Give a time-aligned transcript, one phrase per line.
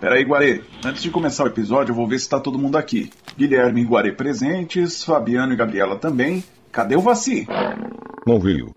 [0.00, 0.62] Peraí, Guarê.
[0.84, 3.10] Antes de começar o episódio, eu vou ver se tá todo mundo aqui.
[3.36, 6.42] Guilherme e Guarê presentes, Fabiano e Gabriela também.
[6.72, 7.46] Cadê o Vaci?
[8.26, 8.74] Não veio.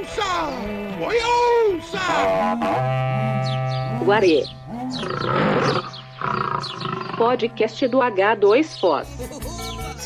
[0.00, 0.30] onça!
[1.06, 1.16] Oi,
[1.74, 2.00] onça!
[4.04, 4.44] Guarê.
[7.18, 9.49] Podcast do H2Foz.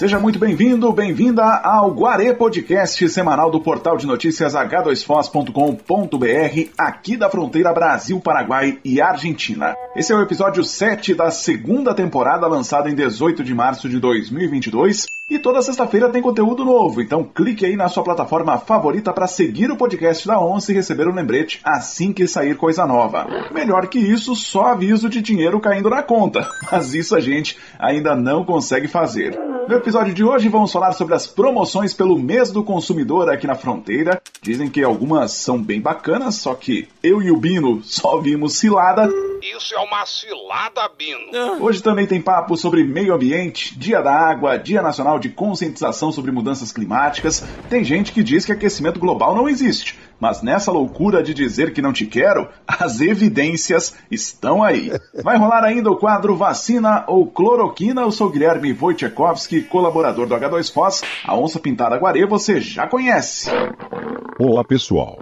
[0.05, 7.31] Seja muito bem-vindo, bem-vinda ao Guarê Podcast semanal do portal de notícias h2foz.com.br, aqui da
[7.31, 9.75] fronteira Brasil, Paraguai e Argentina.
[9.97, 15.07] Esse é o episódio 7 da segunda temporada, lançado em 18 de março de 2022.
[15.31, 19.71] E toda sexta-feira tem conteúdo novo, então clique aí na sua plataforma favorita para seguir
[19.71, 23.27] o podcast da Onça e receber um lembrete assim que sair coisa nova.
[23.51, 28.15] Melhor que isso, só aviso de dinheiro caindo na conta, mas isso a gente ainda
[28.15, 29.54] não consegue fazer.
[29.67, 33.55] No episódio de hoje vamos falar sobre as promoções pelo mês do consumidor aqui na
[33.55, 34.21] fronteira.
[34.43, 39.09] Dizem que algumas são bem bacanas, só que eu e o Bino só vimos cilada.
[39.41, 41.63] Isso é uma cilada, Bino.
[41.63, 46.31] Hoje também tem papo sobre meio ambiente, Dia da Água, Dia Nacional de Conscientização sobre
[46.31, 47.45] Mudanças Climáticas.
[47.71, 49.99] Tem gente que diz que aquecimento global não existe.
[50.25, 54.91] Mas nessa loucura de dizer que não te quero, as evidências estão aí.
[55.23, 58.01] Vai rolar ainda o quadro Vacina ou Cloroquina.
[58.01, 61.05] Eu sou Guilherme Wojciechowski, colaborador do H2Foz.
[61.27, 63.51] A onça pintada Guarê você já conhece.
[64.39, 65.19] Olá, pessoal.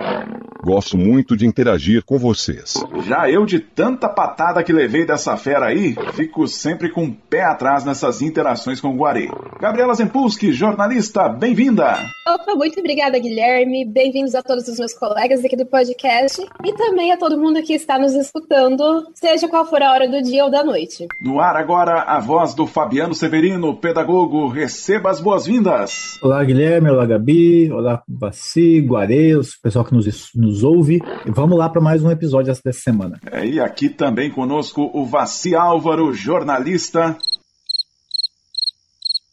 [0.64, 2.75] Gosto muito de interagir com vocês.
[3.05, 7.42] Já eu, de tanta patada que levei dessa fera aí, fico sempre com o pé
[7.42, 9.28] atrás nessas interações com o Guarê.
[9.61, 11.98] Gabriela Zempulski, jornalista, bem-vinda!
[12.28, 13.84] Opa, muito obrigada, Guilherme.
[13.84, 17.75] Bem-vindos a todos os meus colegas aqui do podcast e também a todo mundo que
[17.75, 21.07] está nos escutando, seja qual for a hora do dia ou da noite.
[21.21, 24.48] No ar agora, a voz do Fabiano Severino, pedagogo.
[24.48, 26.19] Receba as boas-vindas!
[26.23, 26.91] Olá, Guilherme.
[26.91, 27.70] Olá, Gabi.
[27.73, 31.01] Olá, Baci, Guarê, o pessoal que nos, nos ouve.
[31.27, 33.19] E vamos lá para mais um episódio dessa semana.
[33.31, 37.17] É, e aqui também conosco o Vaci Álvaro, jornalista.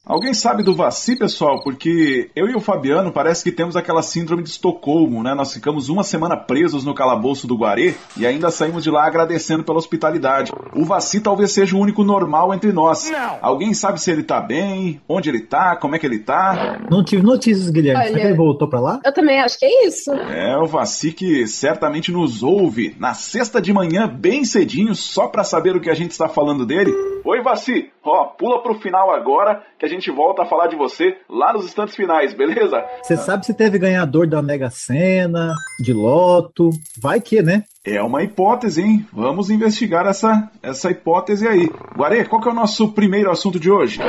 [0.10, 1.62] Alguém sabe do Vaci, pessoal?
[1.64, 5.36] Porque eu e o Fabiano parece que temos aquela síndrome de Estocolmo, né?
[5.36, 9.64] Nós ficamos uma semana presos no calabouço do Guarê e ainda saímos de lá agradecendo
[9.64, 10.52] pela hospitalidade.
[10.76, 13.08] O Vaci talvez seja o único normal entre nós.
[13.12, 13.38] Não.
[13.40, 16.80] Alguém sabe se ele tá bem, onde ele tá, como é que ele tá?
[16.90, 18.02] Não tive notícias, Guilherme.
[18.06, 19.00] Será Olha- que ele voltou para lá?
[19.06, 20.12] Eu também acho que é isso.
[20.12, 25.44] É, o Vaci que certamente nos ouve na sexta de manhã, bem cedinho, só pra
[25.44, 26.92] saber o que a gente está falando dele.
[27.24, 27.92] Oi, Vaci!
[28.02, 31.66] Ó, pula pro final agora que a gente volta a falar de você lá nos
[31.66, 32.84] instantes finais, beleza?
[33.04, 36.70] Você sabe se teve ganhador da Mega Sena, de Loto?
[37.02, 37.64] Vai que, né?
[37.86, 39.06] É uma hipótese, hein?
[39.12, 41.70] Vamos investigar essa, essa hipótese aí.
[41.98, 44.00] Guarê, qual que é o nosso primeiro assunto de hoje?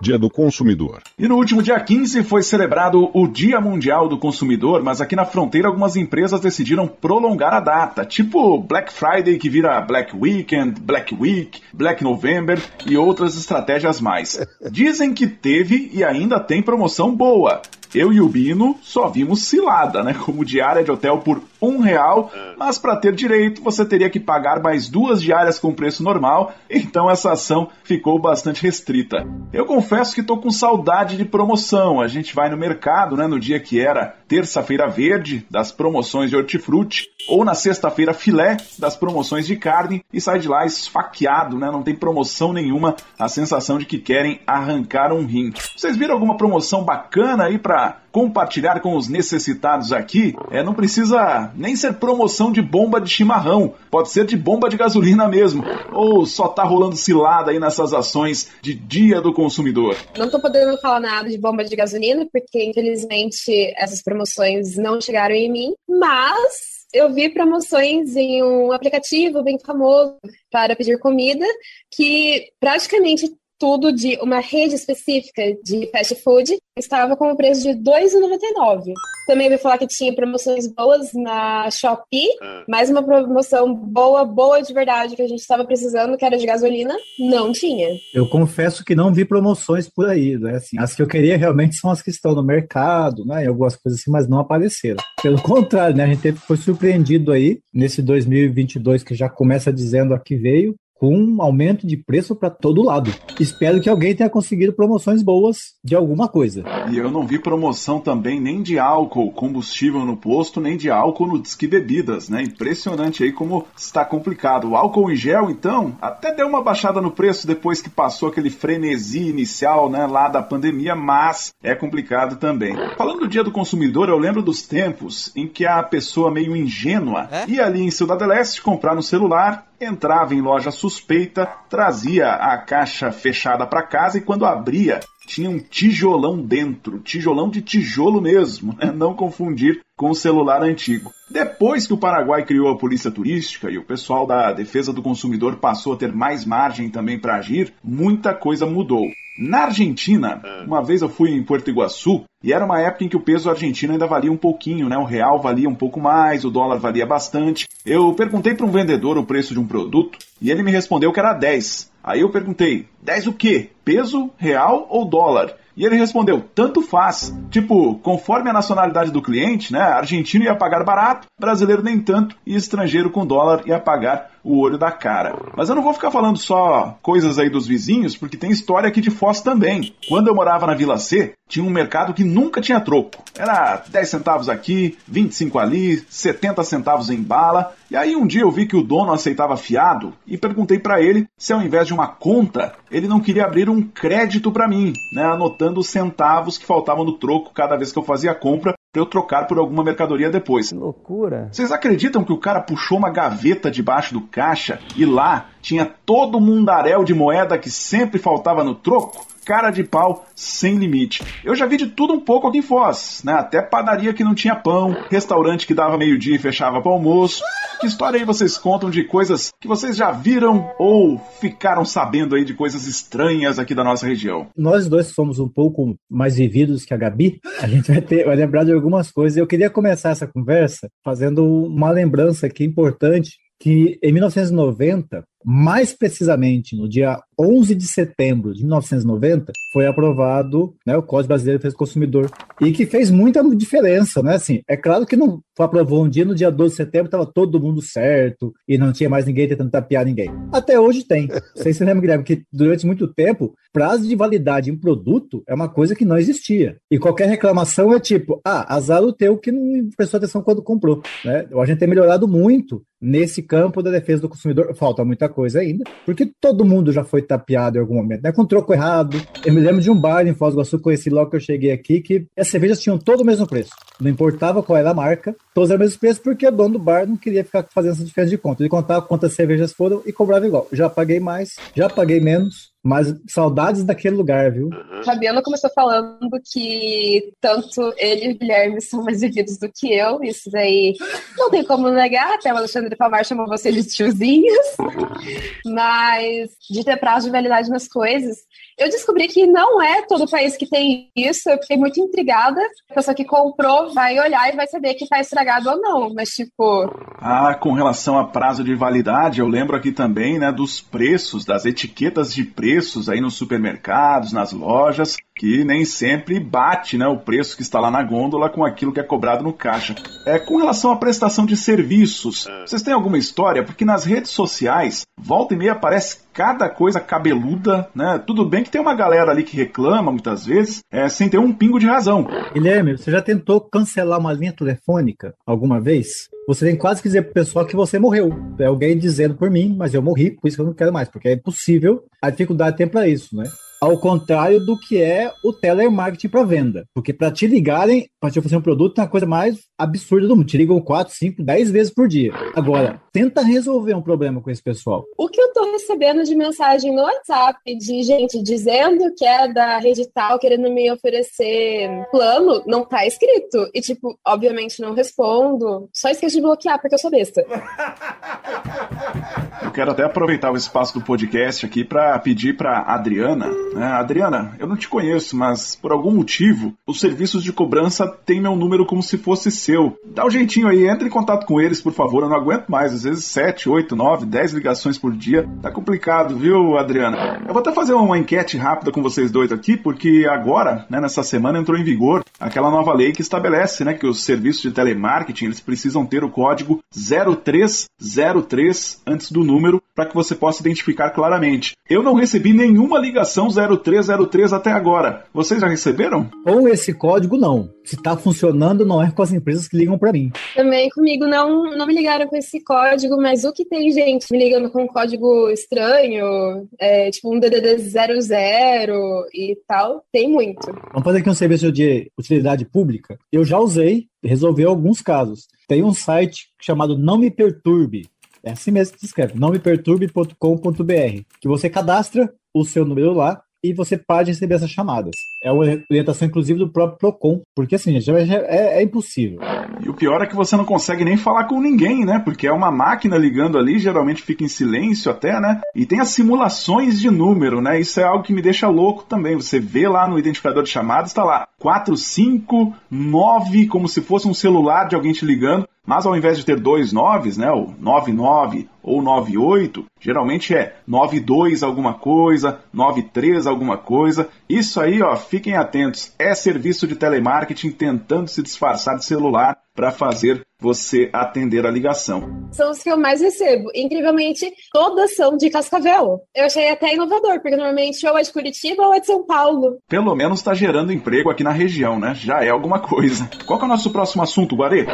[0.00, 1.02] Dia do consumidor.
[1.18, 5.24] E no último dia 15 foi celebrado o Dia Mundial do Consumidor, mas aqui na
[5.24, 11.14] fronteira algumas empresas decidiram prolongar a data, tipo Black Friday que vira Black Weekend, Black
[11.14, 14.38] Week, Black November e outras estratégias mais.
[14.70, 17.60] Dizem que teve e ainda tem promoção boa.
[17.94, 20.14] Eu e o Bino só vimos cilada, né?
[20.14, 24.62] Como diária de hotel por um real, mas para ter direito você teria que pagar
[24.62, 29.26] mais duas diárias com preço normal, então essa ação ficou bastante restrita.
[29.52, 32.00] Eu confesso que tô com saudade de promoção.
[32.00, 33.26] A gente vai no mercado, né?
[33.26, 38.96] No dia que era terça-feira verde das promoções de hortifruti, ou na sexta-feira filé das
[38.96, 41.70] promoções de carne e sai de lá esfaqueado, né?
[41.70, 45.52] Não tem promoção nenhuma, a sensação de que querem arrancar um rim.
[45.76, 47.77] Vocês viram alguma promoção bacana aí para
[48.10, 50.34] compartilhar com os necessitados aqui?
[50.50, 54.76] É, não precisa nem ser promoção de bomba de chimarrão, pode ser de bomba de
[54.76, 55.62] gasolina mesmo,
[55.92, 59.96] ou só tá rolando cilada aí nessas ações de Dia do Consumidor.
[60.16, 65.34] Não tô podendo falar nada de bomba de gasolina, porque infelizmente essas promoções não chegaram
[65.34, 70.16] em mim, mas eu vi promoções em um aplicativo bem famoso
[70.50, 71.44] para pedir comida,
[71.90, 77.70] que praticamente tudo de uma rede específica de fast food estava com o preço de
[77.70, 78.92] R$ 2,99.
[79.26, 82.28] Também ouvi falar que tinha promoções boas na Shopee,
[82.68, 86.46] mais uma promoção boa, boa de verdade que a gente estava precisando, que era de
[86.46, 87.88] gasolina, não tinha.
[88.14, 90.54] Eu confesso que não vi promoções por aí, né?
[90.54, 93.44] Assim, as que eu queria realmente são as que estão no mercado, né?
[93.44, 95.02] Em algumas coisas assim, mas não apareceram.
[95.22, 96.04] Pelo contrário, né?
[96.04, 101.16] A gente foi surpreendido aí nesse 2022 que já começa dizendo a que veio com
[101.16, 103.12] um aumento de preço para todo lado.
[103.38, 106.64] Espero que alguém tenha conseguido promoções boas de alguma coisa.
[106.90, 111.26] E eu não vi promoção também nem de álcool, combustível no posto, nem de álcool
[111.26, 112.42] no Disque Bebidas, né?
[112.42, 114.70] Impressionante aí como está complicado.
[114.70, 118.50] O álcool em gel, então, até deu uma baixada no preço depois que passou aquele
[118.50, 122.74] frenesi inicial, né, lá da pandemia, mas é complicado também.
[122.96, 127.28] Falando do Dia do Consumidor, eu lembro dos tempos em que a pessoa meio ingênua
[127.30, 127.48] É?
[127.48, 133.12] ia ali em Cidade Leste comprar no celular, entrava em loja suspeita, trazia a caixa
[133.12, 138.90] fechada para casa e quando abria tinha um tijolão dentro, tijolão de tijolo mesmo, né?
[138.90, 141.12] não confundir com o celular antigo.
[141.30, 145.56] Depois que o Paraguai criou a polícia turística e o pessoal da defesa do consumidor
[145.56, 149.04] passou a ter mais margem também para agir, muita coisa mudou.
[149.40, 153.16] Na Argentina, uma vez eu fui em Porto Iguaçu e era uma época em que
[153.16, 154.98] o peso argentino ainda valia um pouquinho, né?
[154.98, 157.68] O real valia um pouco mais, o dólar valia bastante.
[157.86, 161.20] Eu perguntei para um vendedor o preço de um produto e ele me respondeu que
[161.20, 161.88] era 10.
[162.02, 163.70] Aí eu perguntei: 10 o quê?
[163.84, 165.54] Peso, real ou dólar?
[165.76, 167.32] E ele respondeu: tanto faz.
[167.48, 169.80] Tipo, conforme a nacionalidade do cliente, né?
[169.80, 174.78] Argentino ia pagar barato, brasileiro nem tanto, e estrangeiro com dólar ia pagar o olho
[174.78, 175.36] da cara.
[175.54, 179.02] Mas eu não vou ficar falando só coisas aí dos vizinhos, porque tem história aqui
[179.02, 179.94] de Foz também.
[180.08, 183.22] Quando eu morava na Vila C, tinha um mercado que nunca tinha troco.
[183.36, 187.74] Era 10 centavos aqui, 25 ali, 70 centavos em bala.
[187.90, 191.26] E aí um dia eu vi que o dono aceitava fiado e perguntei para ele
[191.36, 195.24] se ao invés de uma conta, ele não queria abrir um crédito para mim, né,
[195.24, 199.06] anotando os centavos que faltavam no troco cada vez que eu fazia compra para eu
[199.06, 200.72] trocar por alguma mercadoria depois.
[200.72, 201.48] Loucura.
[201.52, 206.38] Vocês acreditam que o cara puxou uma gaveta debaixo do caixa e lá tinha todo
[206.38, 209.26] o mundaréu de moeda que sempre faltava no troco?
[209.44, 211.22] Cara de pau sem limite.
[211.44, 213.32] Eu já vi de tudo um pouco aqui em Foz, né?
[213.34, 217.42] Até padaria que não tinha pão, restaurante que dava meio-dia e fechava para almoço.
[217.80, 222.44] Que história aí vocês contam de coisas que vocês já viram ou ficaram sabendo aí
[222.44, 224.48] de coisas estranhas aqui da nossa região?
[224.56, 227.40] Nós dois somos um pouco mais vividos que a Gabi.
[227.60, 229.36] A gente vai, ter, vai lembrar de algumas coisas.
[229.36, 236.76] Eu queria começar essa conversa fazendo uma lembrança aqui importante que em 1990, mais precisamente
[236.76, 241.74] no dia 11 de setembro de 1990, foi aprovado né, o Código Brasileiro de Defesa
[241.74, 242.30] do Consumidor
[242.60, 244.34] e que fez muita diferença, né?
[244.34, 247.60] Assim, é claro que não aprovou um dia, no dia 12 de setembro estava todo
[247.60, 250.30] mundo certo e não tinha mais ninguém tentando tapear ninguém.
[250.52, 251.28] Até hoje tem.
[251.54, 255.68] Vocês se lembram, Guilherme, que durante muito tempo, prazo de validade em produto é uma
[255.68, 256.76] coisa que não existia.
[256.90, 261.02] E qualquer reclamação é tipo, ah, azar o teu que não prestou atenção quando comprou.
[261.24, 261.46] Né?
[261.52, 264.74] A gente tem melhorado muito nesse campo da defesa do consumidor.
[264.74, 268.32] Falta muita coisa ainda, porque todo mundo já foi tapeado em algum momento, né?
[268.32, 269.20] Com troco errado.
[269.44, 271.70] Eu me lembro de um bar em Foz do Iguaçu, conheci logo que eu cheguei
[271.70, 273.70] aqui, que as cervejas tinham todo o mesmo preço.
[274.00, 276.78] Não importava qual era a marca, todos eram o mesmo preço, porque o dono do
[276.78, 278.62] bar não queria ficar fazendo essa diferença de conta.
[278.62, 280.68] Ele contava quantas cervejas foram e cobrava igual.
[280.72, 284.70] Já paguei mais, já paguei menos, mas saudades daquele lugar, viu?
[285.04, 290.22] Fabiano começou falando que tanto ele e o Guilherme são mais vividos do que eu.
[290.22, 290.94] Isso daí
[291.36, 294.66] não tem como negar, até o Alexandre Palmar chamou vocês de tiozinhos.
[295.66, 298.38] Mas de ter prazo de validade nas coisas,
[298.78, 301.50] eu descobri que não é todo país que tem isso.
[301.50, 302.60] Eu fiquei muito intrigada.
[302.90, 306.14] A pessoa que comprou vai olhar e vai saber que tá estragado ou não.
[306.14, 306.86] Mas, tipo,
[307.20, 311.64] Ah, com relação a prazo de validade, eu lembro aqui também, né, dos preços, das
[311.64, 317.56] etiquetas de preços aí nos supermercados, nas lojas, que nem sempre bate, né, o preço
[317.56, 319.96] que está lá na gôndola com aquilo que é cobrado no caixa.
[320.24, 323.64] É, com relação à prestação de serviços, vocês têm alguma história?
[323.64, 328.22] Porque nas redes sociais, volta e meia aparece cada coisa cabeluda, né?
[328.24, 331.52] Tudo bem que tem uma galera ali que reclama muitas vezes, é, sem ter um
[331.52, 332.28] pingo de razão.
[332.54, 336.28] Guilherme, você já tentou cancelar uma linha telefônica alguma vez?
[336.48, 338.32] Você tem quase que dizer pro pessoal que você morreu.
[338.58, 341.06] É alguém dizendo por mim, mas eu morri, por isso que eu não quero mais,
[341.06, 342.06] porque é impossível.
[342.22, 343.44] A dificuldade tem para isso, né?
[343.80, 346.84] Ao contrário do que é o telemarketing para venda.
[346.92, 350.34] Porque para te ligarem, para te oferecer um produto, é uma coisa mais absurda do
[350.34, 350.46] mundo.
[350.46, 352.32] Te ligam 4, 5, 10 vezes por dia.
[352.56, 355.04] Agora, tenta resolver um problema com esse pessoal.
[355.16, 359.78] o que eu tô recebendo de mensagem no WhatsApp de gente dizendo que é da
[359.78, 363.70] rede tal, querendo me oferecer plano, não tá escrito.
[363.72, 365.88] E, tipo, obviamente não respondo.
[365.92, 367.44] Só esqueço de bloquear, porque eu sou besta.
[369.68, 373.84] Eu quero até aproveitar o espaço do podcast aqui para pedir para Adriana, né?
[373.84, 378.56] Adriana, eu não te conheço, mas por algum motivo os serviços de cobrança têm meu
[378.56, 379.94] número como se fosse seu.
[380.06, 382.22] Dá um jeitinho aí, entre em contato com eles, por favor.
[382.22, 385.46] Eu não aguento mais, às vezes 7, 8, 9, 10 ligações por dia.
[385.60, 387.42] Tá complicado, viu, Adriana?
[387.46, 391.22] Eu vou até fazer uma enquete rápida com vocês dois aqui, porque agora, né, nessa
[391.22, 395.44] semana entrou em vigor aquela nova lei que estabelece, né, que os serviços de telemarketing,
[395.44, 401.10] eles precisam ter o código 0303 antes do número número para que você possa identificar
[401.10, 401.74] claramente.
[401.90, 405.24] Eu não recebi nenhuma ligação 0303 até agora.
[405.34, 406.30] Vocês já receberam?
[406.46, 407.68] Ou esse código não.
[407.84, 410.30] Se está funcionando, não é com as empresas que ligam para mim.
[410.54, 414.38] Também comigo não, não me ligaram com esse código, mas o que tem gente me
[414.38, 420.66] ligando com um código estranho, é, tipo um DDD 00 e tal, tem muito.
[420.92, 423.18] Vamos fazer aqui um serviço de utilidade pública.
[423.32, 425.48] Eu já usei, resolveu alguns casos.
[425.66, 428.06] Tem um site chamado Não Me Perturbe.
[428.42, 433.72] É assim mesmo que se escreve, nãomeperturbe.com.br, que você cadastra o seu número lá e
[433.72, 435.16] você pode receber essas chamadas.
[435.42, 439.40] É uma orientação, inclusive, do próprio PROCON, porque assim, já é, é, impossível.
[439.84, 442.18] E o pior é que você não consegue nem falar com ninguém, né?
[442.18, 445.60] Porque é uma máquina ligando ali, geralmente fica em silêncio até, né?
[445.74, 447.80] E tem as simulações de número, né?
[447.80, 449.36] Isso é algo que me deixa louco também.
[449.36, 454.88] Você vê lá no identificador de chamadas, está lá 459, como se fosse um celular
[454.88, 455.66] de alguém te ligando.
[455.86, 461.62] Mas ao invés de ter dois noves, né, o 99 ou 98, geralmente é 92
[461.62, 464.28] alguma coisa, 93 alguma coisa.
[464.48, 469.92] Isso aí, ó, fiquem atentos, é serviço de telemarketing tentando se disfarçar de celular para
[469.92, 472.48] fazer você atender a ligação.
[472.50, 473.70] São os que eu mais recebo.
[473.72, 476.20] Incrivelmente, todas são de Cascavel.
[476.34, 479.78] Eu achei até inovador, porque normalmente ou é de Curitiba ou é de São Paulo.
[479.88, 482.12] Pelo menos está gerando emprego aqui na região, né?
[482.16, 483.30] Já é alguma coisa.
[483.46, 484.84] Qual é o nosso próximo assunto, Guarê?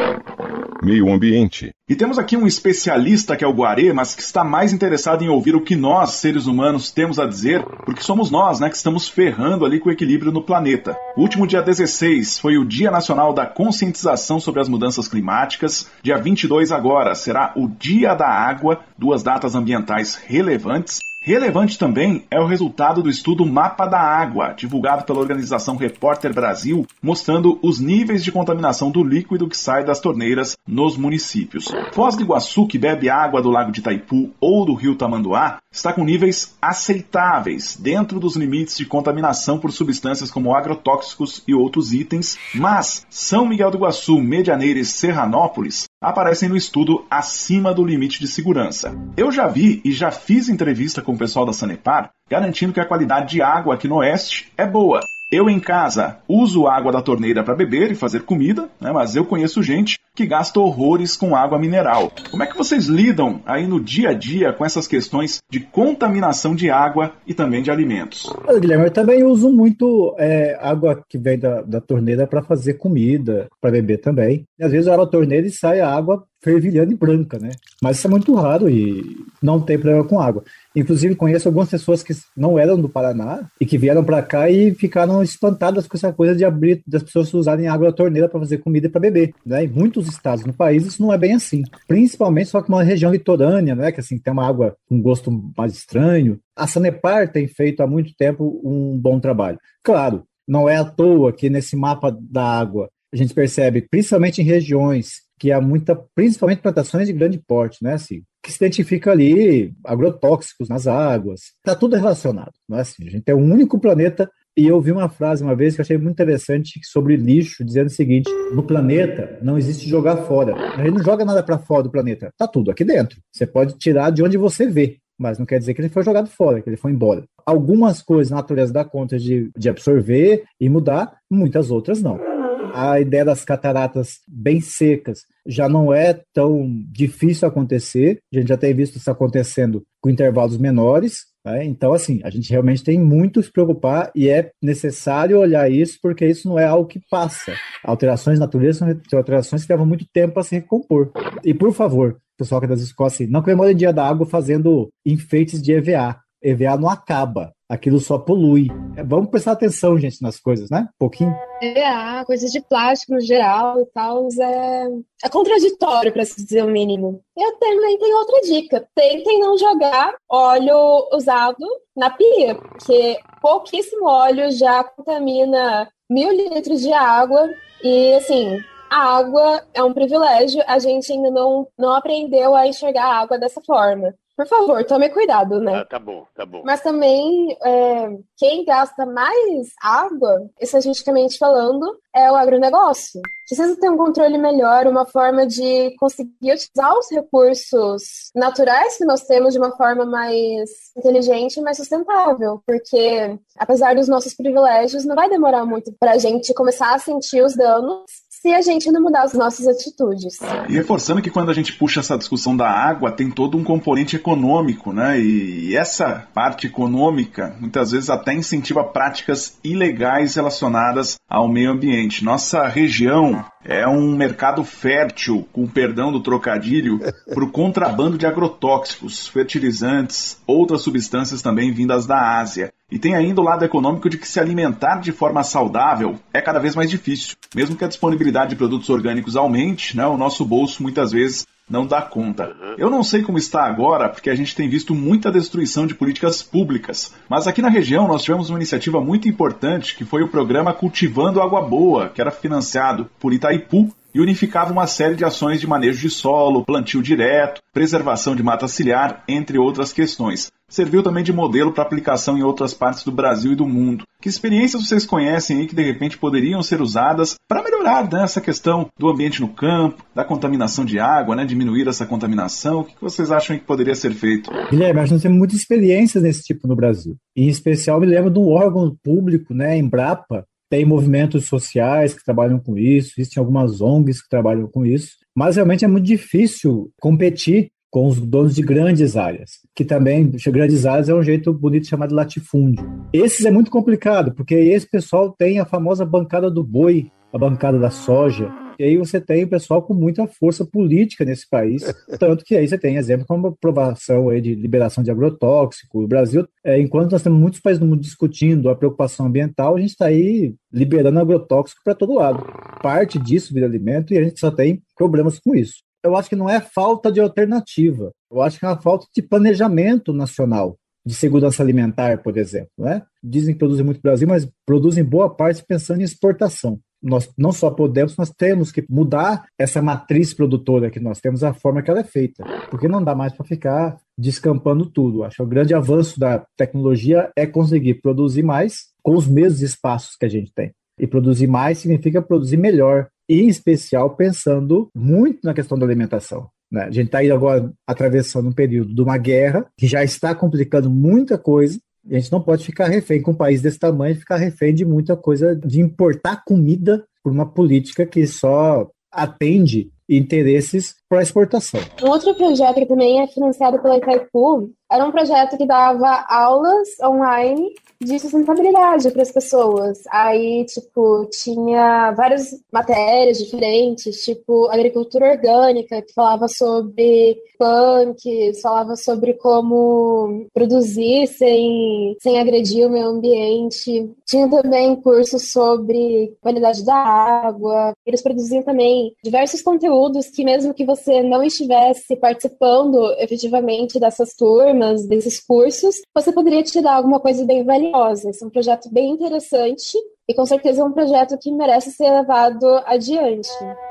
[0.84, 1.70] Meio ambiente.
[1.88, 5.28] E temos aqui um especialista que é o Guarê, mas que está mais interessado em
[5.30, 9.08] ouvir o que nós, seres humanos, temos a dizer, porque somos nós, né, que estamos
[9.08, 10.94] ferrando ali com o equilíbrio no planeta.
[11.16, 15.90] O último dia 16 foi o Dia Nacional da Conscientização sobre as Mudanças Climáticas.
[16.02, 20.98] Dia 22 agora será o Dia da Água, duas datas ambientais relevantes.
[21.26, 26.86] Relevante também é o resultado do estudo Mapa da Água, divulgado pela organização Repórter Brasil,
[27.02, 31.72] mostrando os níveis de contaminação do líquido que sai das torneiras nos municípios.
[31.94, 35.92] Foz do Iguaçu, que bebe água do Lago de Itaipu ou do Rio Tamanduá, está
[35.92, 42.38] com níveis aceitáveis, dentro dos limites de contaminação por substâncias como agrotóxicos e outros itens,
[42.54, 48.28] mas São Miguel do Iguaçu, Medianeira e Serranópolis aparecem no estudo acima do limite de
[48.28, 48.94] segurança.
[49.16, 52.86] Eu já vi e já fiz entrevista com o pessoal da Sanepar garantindo que a
[52.86, 55.00] qualidade de água aqui no Oeste é boa.
[55.30, 59.24] Eu em casa uso água da torneira para beber e fazer comida, né, mas eu
[59.24, 62.12] conheço gente que gasta horrores com água mineral.
[62.30, 66.54] Como é que vocês lidam aí no dia a dia com essas questões de contaminação
[66.54, 68.32] de água e também de alimentos?
[68.46, 72.74] Olha, Guilherme, eu também uso muito é, água que vem da, da torneira para fazer
[72.74, 74.44] comida, para beber também.
[74.58, 77.52] E às vezes eu abro a torneira e sai a água fervilhando e branca, né?
[77.82, 79.02] Mas isso é muito raro e
[79.42, 80.44] não tem problema com água.
[80.76, 84.74] Inclusive, conheço algumas pessoas que não eram do Paraná e que vieram para cá e
[84.74, 88.58] ficaram espantadas com essa coisa de abrir, das pessoas usarem água da torneira para fazer
[88.58, 89.34] comida e para beber.
[89.46, 89.64] Né?
[89.64, 91.62] Em muitos estados no país isso não é bem assim.
[91.88, 93.90] Principalmente só que uma região litorânea, né?
[93.90, 96.38] que assim tem uma água com gosto mais estranho.
[96.54, 99.58] A Sanepar tem feito há muito tempo um bom trabalho.
[99.82, 104.44] Claro, não é à toa que nesse mapa da água a gente percebe, principalmente em
[104.44, 107.92] regiões que há muita, principalmente plantações de grande porte, né?
[107.92, 111.40] Assim, que se identifica ali agrotóxicos nas águas.
[111.58, 113.06] Está tudo relacionado, não é assim?
[113.06, 114.26] A gente é o único planeta.
[114.56, 117.88] E eu vi uma frase uma vez que eu achei muito interessante sobre lixo, dizendo
[117.88, 120.54] o seguinte: no planeta não existe jogar fora.
[120.54, 122.32] A gente não joga nada para fora do planeta.
[122.38, 123.20] Tá tudo aqui dentro.
[123.30, 126.30] Você pode tirar de onde você vê, mas não quer dizer que ele foi jogado
[126.30, 127.24] fora, que ele foi embora.
[127.44, 132.33] Algumas coisas a natureza dá conta de, de absorver e mudar, muitas outras não
[132.74, 138.18] a ideia das cataratas bem secas já não é tão difícil acontecer.
[138.32, 141.26] A gente já tem visto isso acontecendo com intervalos menores.
[141.44, 141.64] Né?
[141.64, 146.26] Então, assim, a gente realmente tem muito se preocupar e é necessário olhar isso, porque
[146.26, 147.54] isso não é algo que passa.
[147.84, 151.12] Alterações na natureza são alterações que levam muito tempo para se recompor.
[151.44, 154.26] E, por favor, pessoal que é das escolas, assim, não comemore o Dia da Água
[154.26, 156.18] fazendo enfeites de EVA.
[156.42, 158.68] EVA não acaba aquilo só polui.
[158.96, 160.88] É, vamos prestar atenção, gente, nas coisas, né?
[160.94, 161.34] Um pouquinho.
[161.62, 164.86] É, coisas de plástico no geral e tal, é,
[165.24, 167.20] é contraditório, para se dizer o mínimo.
[167.36, 168.88] Eu também tenho outra dica.
[168.94, 171.64] Tentem não jogar óleo usado
[171.96, 177.48] na pia, porque pouquíssimo óleo já contamina mil litros de água.
[177.82, 178.58] E, assim,
[178.90, 183.38] a água é um privilégio, a gente ainda não, não aprendeu a enxergar a água
[183.38, 184.14] dessa forma.
[184.36, 185.76] Por favor, tome cuidado, né?
[185.76, 186.62] Ah, tá bom, tá bom.
[186.64, 193.20] Mas também, é, quem gasta mais água, estatisticamente falando, é o agronegócio.
[193.46, 199.22] Precisa ter um controle melhor, uma forma de conseguir utilizar os recursos naturais que nós
[199.22, 202.62] temos de uma forma mais inteligente e mais sustentável.
[202.66, 207.42] Porque, apesar dos nossos privilégios, não vai demorar muito para a gente começar a sentir
[207.42, 208.04] os danos
[208.44, 210.38] se a gente não mudar as nossas atitudes.
[210.68, 214.16] E reforçando que quando a gente puxa essa discussão da água, tem todo um componente
[214.16, 215.18] econômico, né?
[215.18, 222.22] E essa parte econômica muitas vezes até incentiva práticas ilegais relacionadas ao meio ambiente.
[222.22, 227.00] Nossa região é um mercado fértil, com perdão do trocadilho,
[227.32, 232.72] para o contrabando de agrotóxicos, fertilizantes, outras substâncias também vindas da Ásia.
[232.90, 236.60] E tem ainda o lado econômico de que se alimentar de forma saudável é cada
[236.60, 237.34] vez mais difícil.
[237.54, 241.86] Mesmo que a disponibilidade de produtos orgânicos aumente, né, o nosso bolso muitas vezes não
[241.86, 242.54] dá conta.
[242.76, 246.42] Eu não sei como está agora, porque a gente tem visto muita destruição de políticas
[246.42, 247.14] públicas.
[247.28, 251.40] Mas aqui na região nós tivemos uma iniciativa muito importante que foi o programa Cultivando
[251.40, 256.00] Água Boa, que era financiado por Itaipu e unificava uma série de ações de manejo
[256.00, 260.52] de solo, plantio direto, preservação de mata ciliar, entre outras questões.
[260.68, 264.04] Serviu também de modelo para aplicação em outras partes do Brasil e do mundo.
[264.20, 268.40] Que experiências vocês conhecem aí que de repente poderiam ser usadas para melhorar né, essa
[268.40, 272.80] questão do ambiente no campo, da contaminação de água, né, diminuir essa contaminação?
[272.80, 274.50] O que vocês acham que poderia ser feito?
[274.70, 277.16] Guilherme, nós temos muitas experiências desse tipo no Brasil.
[277.36, 282.76] em especial, me lembro do órgão público, né, Embrapa, tem movimentos sociais que trabalham com
[282.76, 288.08] isso, existem algumas ONGs que trabalham com isso, mas realmente é muito difícil competir com
[288.08, 292.84] os donos de grandes áreas, que também, grandes áreas é um jeito bonito chamado latifúndio.
[293.12, 297.78] Esses é muito complicado, porque esse pessoal tem a famosa bancada do boi, a bancada
[297.78, 301.82] da soja, e aí você tem o pessoal com muita força política nesse país,
[302.18, 306.02] tanto que aí você tem exemplo como a aprovação aí de liberação de agrotóxico.
[306.02, 309.80] O Brasil, é, enquanto nós temos muitos países do mundo discutindo a preocupação ambiental, a
[309.80, 312.44] gente está aí liberando agrotóxico para todo lado.
[312.82, 315.82] Parte disso vira alimento e a gente só tem problemas com isso.
[316.02, 319.22] Eu acho que não é falta de alternativa, eu acho que é uma falta de
[319.22, 320.76] planejamento nacional
[321.06, 322.70] de segurança alimentar, por exemplo.
[322.78, 323.02] Né?
[323.22, 327.52] Dizem que produzem muito no Brasil, mas produzem boa parte pensando em exportação nós não
[327.52, 331.90] só podemos, nós temos que mudar essa matriz produtora que nós temos, a forma que
[331.90, 335.22] ela é feita, porque não dá mais para ficar descampando tudo.
[335.22, 340.16] Acho que o grande avanço da tecnologia é conseguir produzir mais com os mesmos espaços
[340.16, 340.72] que a gente tem.
[340.98, 346.48] E produzir mais significa produzir melhor, e em especial pensando muito na questão da alimentação.
[346.70, 346.82] Né?
[346.82, 350.90] A gente está aí agora atravessando um período de uma guerra que já está complicando
[350.90, 351.78] muita coisa,
[352.10, 355.16] a gente não pode ficar refém com um país desse tamanho, ficar refém de muita
[355.16, 361.80] coisa, de importar comida por uma política que só atende interesses para exportação.
[362.02, 366.88] Um outro projeto que também é financiado pela Itaipu era um projeto que dava aulas
[367.02, 370.02] online de sustentabilidade para as pessoas.
[370.10, 379.34] Aí, tipo, tinha várias matérias diferentes, tipo agricultura orgânica, que falava sobre punk, falava sobre
[379.34, 384.10] como produzir sem, sem agredir o meio ambiente.
[384.26, 387.94] Tinha também cursos sobre qualidade da água.
[388.04, 394.83] Eles produziam também diversos conteúdos que, mesmo que você não estivesse participando efetivamente dessas turmas,
[395.06, 398.30] desses cursos, você poderia tirar alguma coisa bem valiosa.
[398.30, 402.10] Esse é um projeto bem interessante e com certeza é um projeto que merece ser
[402.10, 403.48] levado adiante.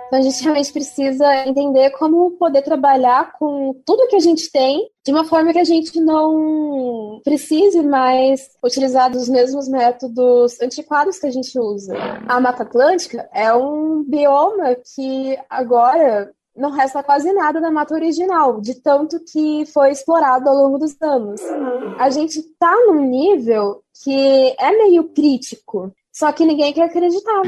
[0.07, 4.89] Então a gente realmente precisa entender como poder trabalhar com tudo que a gente tem
[5.05, 11.27] de uma forma que a gente não precise mais utilizar os mesmos métodos antiquados que
[11.27, 11.95] a gente usa.
[12.27, 18.61] A Mata Atlântica é um bioma que agora não resta quase nada da mata original,
[18.61, 21.41] de tanto que foi explorado ao longo dos anos.
[21.99, 27.41] A gente está num nível que é meio crítico, só que ninguém quer acreditar.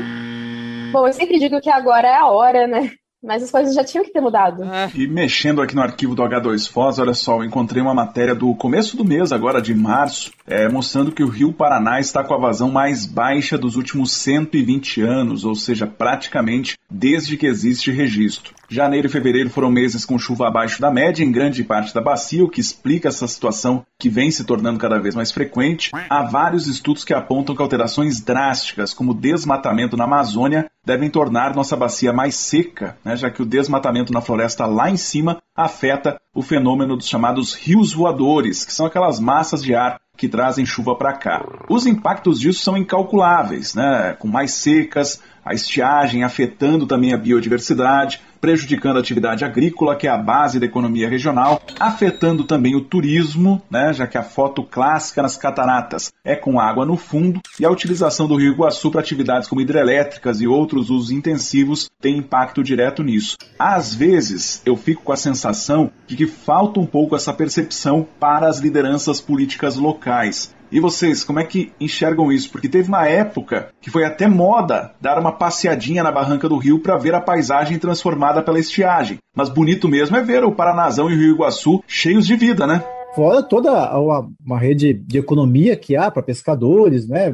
[0.91, 2.91] Bom, eu sempre digo que agora é a hora, né?
[3.25, 4.61] Mas as coisas já tinham que ter mudado.
[4.93, 8.95] E mexendo aqui no arquivo do H2Foz, olha só, eu encontrei uma matéria do começo
[8.95, 12.71] do mês, agora de março, é, mostrando que o Rio Paraná está com a vazão
[12.71, 18.53] mais baixa dos últimos 120 anos, ou seja, praticamente desde que existe registro.
[18.69, 22.43] Janeiro e fevereiro foram meses com chuva abaixo da média em grande parte da bacia,
[22.43, 25.91] o que explica essa situação que vem se tornando cada vez mais frequente.
[26.09, 31.75] Há vários estudos que apontam que alterações drásticas, como desmatamento na Amazônia, devem tornar nossa
[31.75, 36.41] bacia mais seca, né, já que o desmatamento na floresta lá em cima afeta o
[36.41, 41.13] fenômeno dos chamados rios voadores, que são aquelas massas de ar que trazem chuva para
[41.13, 41.45] cá.
[41.69, 44.15] Os impactos disso são incalculáveis, né?
[44.19, 50.09] com mais secas, a estiagem afetando também a biodiversidade, prejudicando a atividade agrícola, que é
[50.11, 55.21] a base da economia regional, afetando também o turismo, né, já que a foto clássica
[55.21, 59.47] nas cataratas é com água no fundo, e a utilização do Rio Iguaçu para atividades
[59.47, 63.37] como hidrelétricas e outros usos intensivos tem impacto direto nisso.
[63.57, 68.47] Às vezes, eu fico com a sensação de que falta um pouco essa percepção para
[68.47, 70.53] as lideranças políticas locais locais.
[70.75, 72.51] E vocês, como é que enxergam isso?
[72.51, 76.81] Porque teve uma época que foi até moda dar uma passeadinha na barranca do rio
[76.81, 79.17] para ver a paisagem transformada pela estiagem.
[79.33, 82.83] Mas bonito mesmo é ver o Paranazão e o Rio Iguaçu cheios de vida, né?
[83.15, 87.33] Fora toda uma, rede de economia que há para pescadores, né?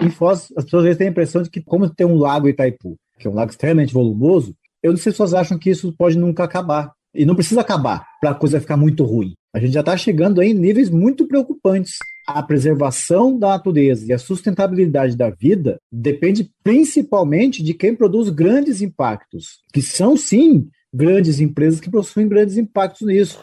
[0.00, 3.26] Em Foz, as pessoas têm a impressão de que, como tem um lago Itaipu, que
[3.26, 6.16] é um lago extremamente volumoso, eu não sei se as pessoas acham que isso pode
[6.16, 6.92] nunca acabar.
[7.12, 9.32] E não precisa acabar para a coisa ficar muito ruim.
[9.52, 11.96] A gente já está chegando em níveis muito preocupantes.
[12.26, 18.82] A preservação da natureza e a sustentabilidade da vida depende principalmente de quem produz grandes
[18.82, 23.38] impactos, que são sim grandes empresas que possuem grandes impactos nisso,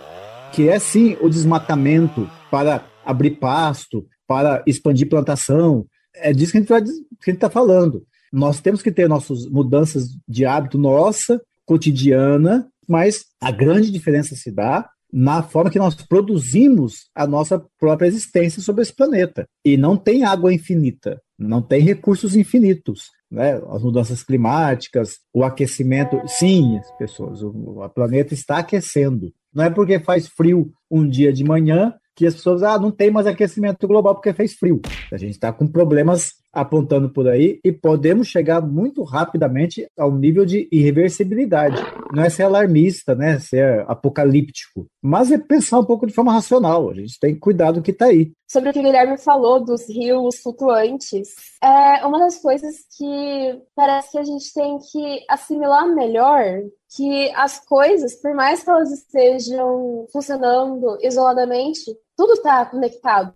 [0.51, 5.85] que é sim o desmatamento para abrir pasto, para expandir plantação.
[6.15, 8.03] É disso que a gente está falando.
[8.31, 14.51] Nós temos que ter nossas mudanças de hábito nossa, cotidiana, mas a grande diferença se
[14.51, 19.47] dá na forma que nós produzimos a nossa própria existência sobre esse planeta.
[19.63, 23.11] E não tem água infinita, não tem recursos infinitos.
[23.29, 23.61] Né?
[23.69, 26.19] As mudanças climáticas, o aquecimento.
[26.25, 29.31] Sim, as pessoas, o, o planeta está aquecendo.
[29.53, 33.11] Não é porque faz frio um dia de manhã que as pessoas, ah, não tem
[33.11, 34.81] mais aquecimento global porque fez frio.
[35.11, 40.45] A gente está com problemas apontando por aí e podemos chegar muito rapidamente ao nível
[40.45, 41.81] de irreversibilidade.
[42.13, 46.89] Não é ser alarmista, né, ser apocalíptico, mas é pensar um pouco de forma racional.
[46.89, 48.31] A gente tem que cuidar do que está aí.
[48.47, 51.29] Sobre o que o Guilherme falou dos rios flutuantes,
[51.61, 56.61] é uma das coisas que parece que a gente tem que assimilar melhor
[56.95, 61.85] que as coisas, por mais que elas estejam funcionando isoladamente,
[62.15, 63.33] tudo está conectado.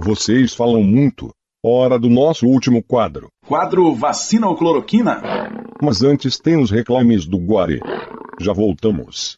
[0.00, 1.30] Vocês falam muito.
[1.68, 3.26] Hora do nosso último quadro.
[3.44, 5.20] Quadro Vacina ou Cloroquina?
[5.82, 7.80] Mas antes tem os reclames do Guarê.
[8.40, 9.36] Já voltamos.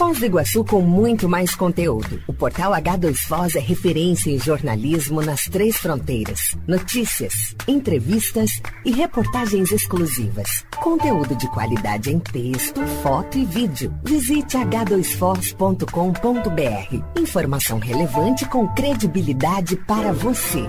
[0.00, 2.22] Foz do Iguaçu com muito mais conteúdo.
[2.26, 6.56] O portal H2Foz é referência em jornalismo nas três fronteiras.
[6.66, 10.64] Notícias, entrevistas e reportagens exclusivas.
[10.80, 13.94] Conteúdo de qualidade em texto, foto e vídeo.
[14.02, 17.20] Visite h2foz.com.br.
[17.20, 20.66] Informação relevante com credibilidade para você.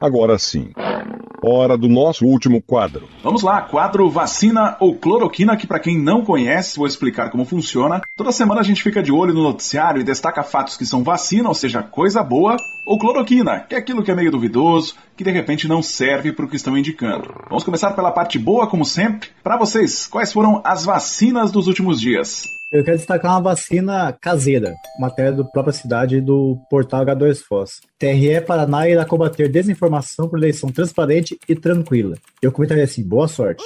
[0.00, 0.72] Agora sim.
[1.44, 3.08] Hora do nosso último quadro.
[3.20, 8.00] Vamos lá, quadro vacina ou cloroquina, que para quem não conhece, vou explicar como funciona.
[8.16, 11.48] Toda semana a gente fica de olho no noticiário e destaca fatos que são vacina,
[11.48, 15.32] ou seja, coisa boa, ou cloroquina, que é aquilo que é meio duvidoso, que de
[15.32, 17.34] repente não serve para o que estão indicando.
[17.48, 19.30] Vamos começar pela parte boa, como sempre.
[19.42, 22.44] Para vocês, quais foram as vacinas dos últimos dias?
[22.72, 27.72] Eu quero destacar uma vacina caseira, matéria do própria cidade do portal H2Foz.
[27.98, 32.16] TRE Paraná irá combater desinformação por eleição transparente e tranquila.
[32.40, 33.62] Eu comentaria assim, boa sorte.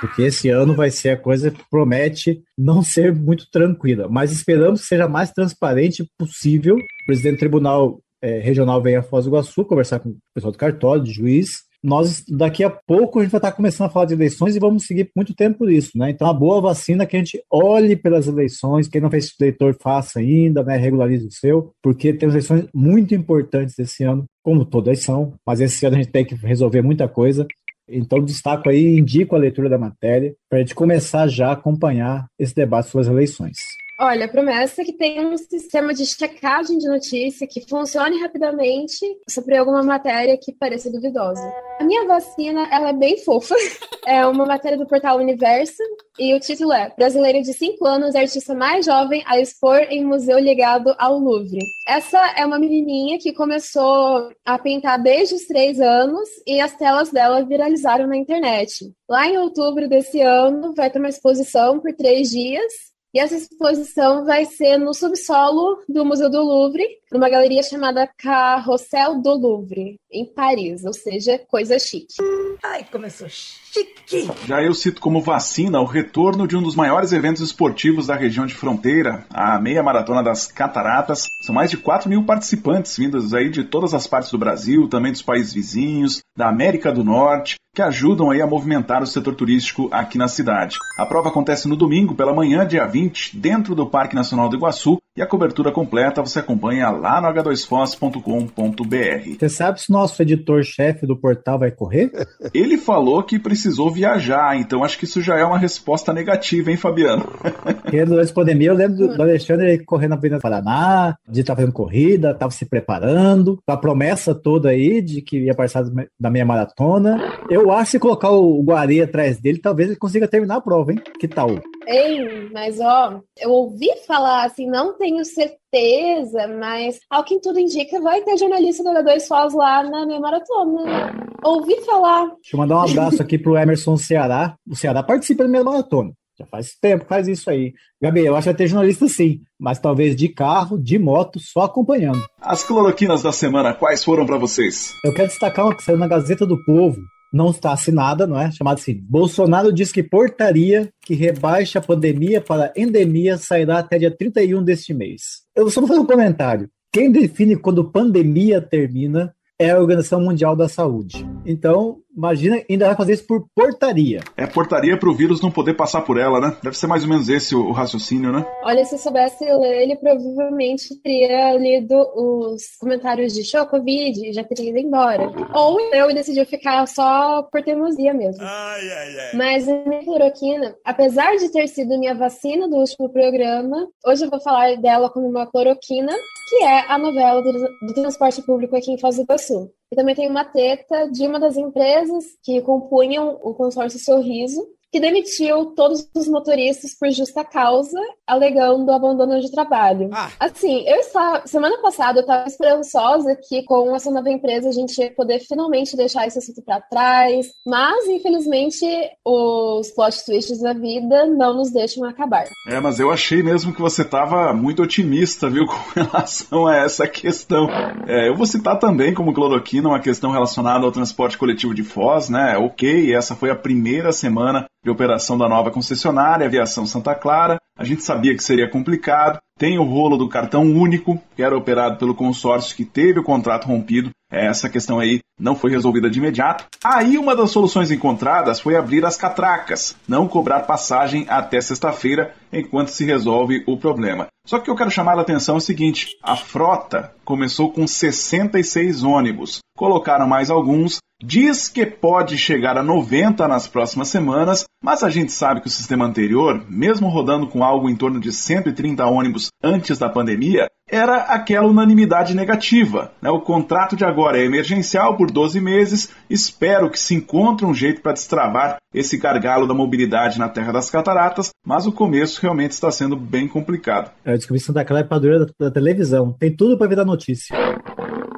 [0.00, 4.80] Porque esse ano vai ser a coisa que promete não ser muito tranquila, mas esperamos
[4.80, 6.74] que seja mais transparente possível.
[6.74, 10.50] O presidente do Tribunal é, Regional vem a Foz do Iguaçu conversar com o pessoal
[10.50, 14.06] do cartório, de juiz, nós daqui a pouco a gente vai estar começando a falar
[14.06, 16.10] de eleições e vamos seguir muito tempo por isso, né?
[16.10, 19.76] Então a boa vacina é que a gente olhe pelas eleições, quem não fez eleitor
[19.80, 20.76] faça ainda, né?
[20.76, 25.84] Regularize o seu, porque temos eleições muito importantes esse ano, como todas são, mas esse
[25.86, 27.46] ano a gente tem que resolver muita coisa.
[27.90, 32.26] Então, destaco aí, indico a leitura da matéria para a gente começar já a acompanhar
[32.38, 33.56] esse debate sobre as eleições.
[34.00, 39.04] Olha, a promessa é que tenha um sistema de checagem de notícia que funcione rapidamente
[39.28, 41.42] sobre alguma matéria que pareça duvidosa.
[41.80, 43.56] A minha vacina, ela é bem fofa.
[44.06, 45.82] É uma matéria do portal Universo
[46.18, 50.38] e o título é Brasileira de 5 anos, artista mais jovem a expor em museu
[50.38, 51.58] ligado ao Louvre.
[51.86, 57.10] Essa é uma menininha que começou a pintar desde os 3 anos e as telas
[57.10, 58.90] dela viralizaram na internet.
[59.06, 62.72] Lá em outubro desse ano, vai ter uma exposição por três dias
[63.14, 69.22] e essa exposição vai ser no subsolo do Museu do Louvre, numa galeria chamada Carrossel
[69.22, 72.14] do Louvre, em Paris, ou seja, coisa chique.
[72.62, 74.28] Ai, começou chique!
[74.46, 78.44] Já eu cito como vacina o retorno de um dos maiores eventos esportivos da região
[78.44, 81.26] de fronteira, a meia maratona das Cataratas.
[81.42, 85.12] São mais de 4 mil participantes vindos aí de todas as partes do Brasil, também
[85.12, 89.88] dos países vizinhos, da América do Norte que ajudam aí a movimentar o setor turístico
[89.92, 90.76] aqui na cidade.
[90.98, 92.97] A prova acontece no domingo pela manhã, dia 20,
[93.34, 99.36] dentro do Parque Nacional do Iguaçu, e a cobertura completa você acompanha lá no h2foz.com.br.
[99.36, 102.12] Você sabe se nosso editor-chefe do portal vai correr?
[102.54, 106.76] Ele falou que precisou viajar, então acho que isso já é uma resposta negativa, hein,
[106.76, 107.24] Fabiano?
[107.82, 111.72] Porque durante a pandemia eu lembro do Alexandre correndo na Avenida Paraná, de estar fazendo
[111.72, 117.40] corrida, estava se preparando, a promessa toda aí de que ia participar da meia maratona.
[117.50, 120.92] Eu acho que se colocar o Guarê atrás dele, talvez ele consiga terminar a prova,
[120.92, 121.00] hein?
[121.18, 121.58] Que tal?
[121.88, 127.58] Ei, mas ó, eu ouvi falar assim, não tem tenho certeza, mas ao que tudo
[127.58, 131.14] indica, vai ter jornalista do H2 Foz lá na minha maratona.
[131.42, 132.26] Ouvi falar.
[132.26, 134.54] Deixa eu mandar um abraço aqui pro Emerson Ceará.
[134.68, 136.12] O Ceará participa da minha maratona.
[136.38, 137.72] Já faz tempo que faz isso aí.
[138.00, 141.62] Gabi, eu acho que vai ter jornalista sim, mas talvez de carro, de moto, só
[141.62, 142.22] acompanhando.
[142.40, 144.92] As cloroquinas da semana, quais foram para vocês?
[145.04, 147.00] Eu quero destacar uma que saiu na Gazeta do Povo,
[147.32, 148.50] não está assinada, não é?
[148.50, 154.10] Chamada assim: Bolsonaro diz que portaria que rebaixa a pandemia para endemia sairá até dia
[154.10, 155.42] 31 deste mês.
[155.54, 156.68] Eu só vou fazer um comentário.
[156.92, 161.26] Quem define quando pandemia termina é a Organização Mundial da Saúde.
[161.44, 164.20] Então, imagina, ainda vai fazer isso por portaria.
[164.36, 166.56] É portaria para o vírus não poder passar por ela, né?
[166.62, 168.44] Deve ser mais ou menos esse o, raciocínio, né?
[168.64, 174.32] Olha, se eu soubesse ler, ele provavelmente teria lido os comentários de show, Covid e
[174.32, 175.30] já teria ido embora.
[175.54, 178.42] Ou eu decidiu ficar só por teimosia mesmo.
[178.42, 179.30] Ai, ai, ai.
[179.34, 184.30] Mas a minha cloroquina, apesar de ter sido minha vacina do último programa, hoje eu
[184.30, 186.12] vou falar dela como uma cloroquina,
[186.48, 187.52] que é a novela do,
[187.86, 189.70] do transporte público aqui em Foz do Iguaçu.
[189.90, 195.00] E também tem uma teta de uma das empresas que compunham o consórcio Sorriso, que
[195.00, 200.08] demitiu todos os motoristas por justa causa, alegando abandono de trabalho.
[200.12, 200.30] Ah.
[200.40, 201.46] Assim, eu estava.
[201.46, 205.96] Semana passada eu estava esperançosa que com essa nova empresa a gente ia poder finalmente
[205.96, 208.86] deixar esse assunto para trás, mas infelizmente
[209.24, 212.44] os plot twists da vida não nos deixam acabar.
[212.66, 217.06] É, mas eu achei mesmo que você estava muito otimista, viu, com relação a essa
[217.06, 217.68] questão.
[218.06, 222.28] É, eu vou citar também como cloroquina uma questão relacionada ao transporte coletivo de Foz,
[222.28, 222.56] né?
[222.56, 227.60] Ok, essa foi a primeira semana de operação da nova concessionária, Aviação Santa Clara.
[227.76, 229.38] A gente sabia que seria complicado.
[229.58, 233.66] Tem o rolo do cartão único, que era operado pelo consórcio que teve o contrato
[233.66, 234.10] rompido.
[234.30, 236.64] Essa questão aí não foi resolvida de imediato.
[236.84, 242.88] Aí uma das soluções encontradas foi abrir as catracas, não cobrar passagem até sexta-feira enquanto
[242.88, 244.28] se resolve o problema.
[244.46, 249.02] Só que eu quero chamar a atenção é o seguinte: a frota começou com 66
[249.02, 255.10] ônibus, colocaram mais alguns, diz que pode chegar a 90 nas próximas semanas, mas a
[255.10, 259.47] gente sabe que o sistema anterior, mesmo rodando com algo em torno de 130 ônibus
[259.62, 263.12] antes da pandemia, era aquela unanimidade negativa.
[263.20, 263.30] Né?
[263.30, 266.10] O contrato de agora é emergencial por 12 meses.
[266.30, 270.90] Espero que se encontre um jeito para destravar esse gargalo da mobilidade na Terra das
[270.90, 274.10] Cataratas, mas o começo realmente está sendo bem complicado.
[274.24, 276.32] É, a descobrição daquela é padroeira da, da televisão.
[276.32, 277.54] Tem tudo para virar notícia.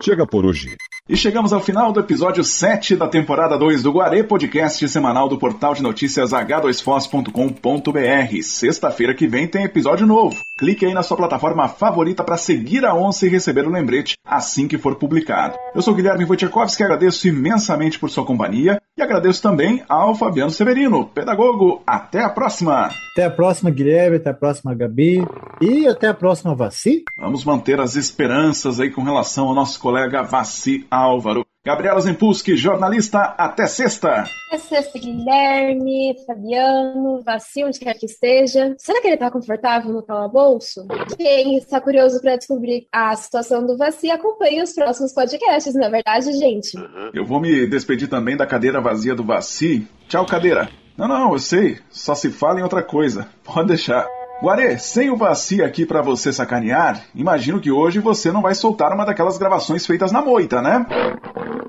[0.02, 0.76] Chega por hoje.
[1.10, 5.36] E chegamos ao final do episódio 7 da temporada 2 do Guarê Podcast semanal do
[5.36, 8.42] portal de notícias h2foz.com.br.
[8.44, 10.40] Sexta-feira que vem tem episódio novo.
[10.56, 14.68] Clique aí na sua plataforma favorita para seguir a onça e receber o lembrete assim
[14.68, 15.58] que for publicado.
[15.74, 21.06] Eu sou Guilherme Wojciechowski, agradeço imensamente por sua companhia e agradeço também ao Fabiano Severino,
[21.06, 21.82] pedagogo.
[21.86, 22.90] Até a próxima!
[23.12, 25.26] Até a próxima, Guilherme, até a próxima, Gabi
[25.60, 27.02] e até a próxima, Vaci.
[27.18, 31.44] Vamos manter as esperanças aí com relação ao nosso colega Vaci Álvaro.
[31.62, 34.24] Gabriela Zempuski, jornalista, até sexta.
[34.48, 38.74] Até sexta, Guilherme, Fabiano, Vaci, onde quer que esteja.
[38.78, 40.86] Será que ele está confortável no calabouço?
[41.18, 45.90] Quem está curioso para descobrir a situação do Vaci, acompanhe os próximos podcasts, não é
[45.90, 46.78] verdade, gente?
[47.12, 49.86] Eu vou me despedir também da cadeira vazia do Vaci.
[50.08, 50.70] Tchau, cadeira.
[50.96, 51.78] Não, não, eu sei.
[51.90, 53.28] Só se fala em outra coisa.
[53.44, 54.06] Pode deixar.
[54.42, 58.90] Guarê, sem o Vaci aqui para você sacanear, imagino que hoje você não vai soltar
[58.90, 60.86] uma daquelas gravações feitas na moita, né?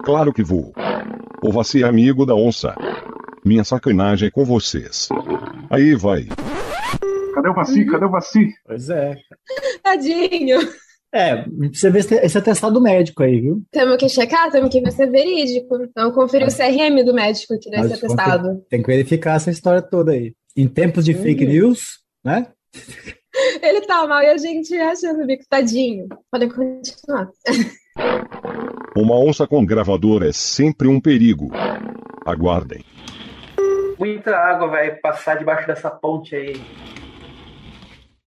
[0.05, 0.71] Claro que vou.
[1.43, 2.73] O Vaci é amigo da onça.
[3.43, 5.09] Minha sacanagem é com vocês.
[5.69, 6.27] Aí vai.
[7.35, 7.85] Cadê o Vaci?
[7.85, 8.47] Cadê o Vaci?
[8.65, 9.17] Pois é.
[9.83, 10.59] Tadinho.
[11.13, 13.61] É, precisa ver esse atestado médico aí, viu?
[13.69, 15.77] Temos que checar, temos que ver se é verídico.
[15.93, 16.49] Vamos conferir é.
[16.49, 18.63] o CRM do médico aqui nesse atestado.
[18.69, 20.33] Tem que verificar essa história toda aí.
[20.55, 21.21] Em tempos de uhum.
[21.21, 22.47] fake news, né?
[23.61, 26.07] Ele tá mal e a gente achando o bico tadinho.
[26.31, 27.29] Podem continuar.
[28.95, 31.49] Uma onça com gravador é sempre um perigo.
[32.25, 32.83] Aguardem.
[33.97, 36.53] Muita água vai passar debaixo dessa ponte aí.